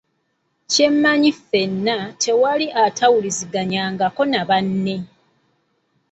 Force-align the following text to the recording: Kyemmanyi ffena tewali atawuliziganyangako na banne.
Kyemmanyi 0.71 1.31
ffena 1.37 1.97
tewali 2.21 2.67
atawuliziganyangako 2.85 4.21
na 4.31 4.41
banne. 4.49 4.95